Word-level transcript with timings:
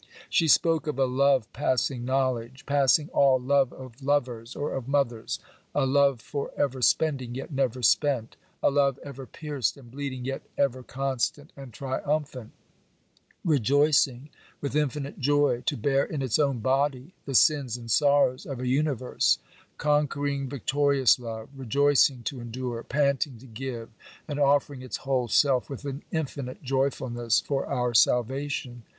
She 0.31 0.47
spoke 0.47 0.87
of 0.87 0.97
a 0.97 1.05
love 1.05 1.47
passing 1.53 2.03
knowledge—passing 2.05 3.09
all 3.09 3.39
love 3.39 3.71
of 3.71 4.01
lovers 4.01 4.55
or 4.55 4.73
of 4.73 4.87
mothers—a 4.87 5.85
love 5.85 6.21
for 6.21 6.49
ever 6.57 6.81
spending, 6.81 7.35
yet 7.35 7.51
never 7.51 7.83
spent—a 7.83 8.71
love 8.71 8.97
ever 9.03 9.27
pierced 9.27 9.77
and 9.77 9.91
bleeding, 9.91 10.25
yet 10.25 10.41
ever 10.57 10.81
constant 10.81 11.53
and 11.55 11.71
triumphant, 11.71 12.51
rejoicing 13.45 14.29
with 14.59 14.75
infinite 14.75 15.19
joy 15.19 15.61
to 15.67 15.77
bear 15.77 16.03
in 16.03 16.23
its 16.23 16.39
own 16.39 16.61
body 16.61 17.13
the 17.27 17.35
sins 17.35 17.77
and 17.77 17.91
sorrows 17.91 18.47
of 18.47 18.59
a 18.59 18.65
universe—conquering, 18.67 20.49
victorious 20.49 21.19
love, 21.19 21.47
rejoicing 21.55 22.23
to 22.23 22.39
endure, 22.41 22.81
panting 22.81 23.37
to 23.37 23.45
give, 23.45 23.89
and 24.27 24.39
offering 24.39 24.81
its 24.81 24.97
whole 25.05 25.27
self 25.27 25.69
with 25.69 25.85
an 25.85 26.01
infinite 26.11 26.63
joyfulness 26.63 27.39
for 27.39 27.67
our 27.67 27.93
salvation. 27.93 28.81